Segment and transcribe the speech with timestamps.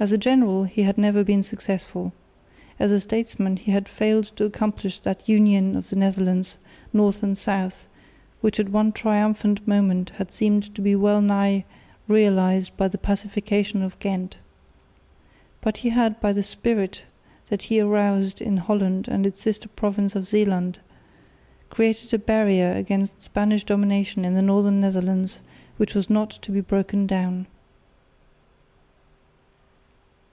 [0.00, 2.12] As a general he had never been successful.
[2.78, 6.58] As a statesman he had failed to accomplish that union of the Netherlands,
[6.92, 7.86] north and south,
[8.42, 11.64] which at one triumphant moment had seemed to be well nigh
[12.06, 14.36] realised by the Pacification of Ghent.
[15.62, 17.04] But he had by the spirit
[17.48, 20.80] that he had aroused in Holland and its sister province of Zeeland
[21.70, 25.40] created a barrier against Spanish domination in the northern Netherlands
[25.78, 27.46] which was not to be broken down.